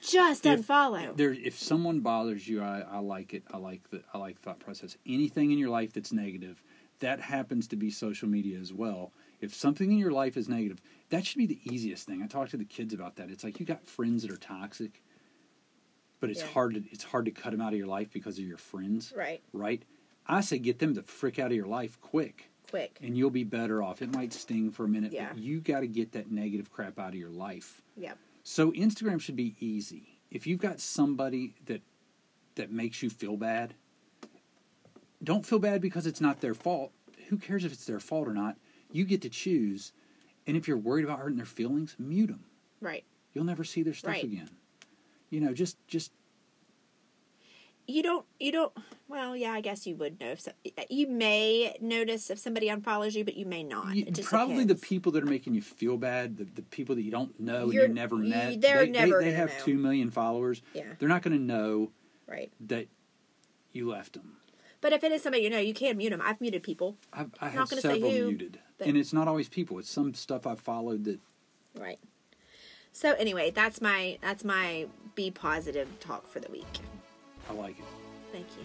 [0.01, 1.17] Just If- unfollow.
[1.17, 3.43] There, if someone bothers you, I, I like it.
[3.51, 4.97] I like the I like thought process.
[5.07, 6.63] Anything in your life that's negative,
[7.01, 9.13] that happens to be social media as well.
[9.41, 12.23] If something in your life is negative, that should be the easiest thing.
[12.23, 13.31] I talk to the kids about that.
[13.31, 15.03] It's like you got friends that are toxic,
[16.21, 16.47] but it's Yeah.
[16.49, 19.13] hard to it's hard to cut them out of your life because of your friends,
[19.17, 19.43] Right.
[19.53, 19.83] right?
[20.27, 22.99] I say get them the frick out of your life quick, Quick.
[23.03, 24.03] and you'll be better off.
[24.03, 25.29] It might sting for a minute, Yeah.
[25.33, 27.83] but you got to get that negative crap out of your life.
[27.97, 28.19] Yep.
[28.43, 30.19] So Instagram should be easy.
[30.31, 31.83] If you've got somebody that
[32.57, 33.75] that makes you feel bad,
[35.23, 36.93] don't feel bad because it's not their fault.
[37.29, 38.57] Who cares if it's their fault or not?
[38.93, 39.93] You get to choose.
[40.47, 42.45] And if you're worried about hurting their feelings, mute them.
[42.81, 43.05] Right.
[43.35, 44.25] You'll never see their stuff Right.
[44.25, 44.51] again.
[45.31, 46.13] You know, just just
[47.89, 48.27] You don't.
[48.41, 48.73] You don't.
[49.09, 49.53] Well, yeah.
[49.53, 50.51] I guess you would know if so,
[50.91, 53.95] you may notice if somebody unfollows you, but you may not.
[53.95, 57.11] you- probably the people that are making you feel bad, the, the people that you
[57.13, 58.61] don't know and You're- you never you- met.
[58.61, 59.65] they're they, never they, they have know.
[59.65, 60.63] two million followers.
[60.75, 60.83] Yeah.
[60.99, 61.93] They're not going to know
[62.27, 62.51] Right.
[62.67, 62.89] that
[63.73, 64.39] you left them.
[64.81, 66.21] But if it is somebody you know, you can mute them.
[66.23, 66.97] I've muted people.
[67.13, 69.79] I've, I Not have say several who, muted, but- and it's not always people.
[69.79, 71.21] It's some stuff I've followed that
[71.79, 71.99] Right.
[72.93, 76.65] So anyway, that's my that's my be positive talk for the week.
[77.49, 77.85] I like it.
[78.33, 78.65] Thank you.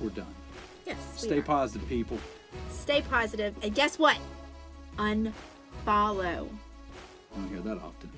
[0.00, 0.34] We're done.
[0.86, 0.96] Yes.
[1.16, 2.18] Stay positive, people.
[2.70, 4.18] Stay positive, and guess what?
[4.96, 5.32] Unfollow.
[5.86, 8.10] I don't hear that often.